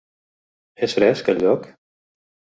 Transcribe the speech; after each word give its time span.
És 0.87 0.95
fresc, 1.01 1.31
el 1.35 1.39
lloc? 1.45 1.69